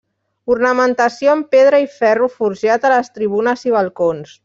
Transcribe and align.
Ornamentació 0.53 1.35
amb 1.35 1.51
pedra 1.57 1.81
i 1.85 1.87
ferro 1.99 2.33
forjat 2.41 2.89
a 2.91 2.95
les 2.97 3.15
tribunes 3.19 3.71
i 3.71 3.79
balcons. 3.81 4.39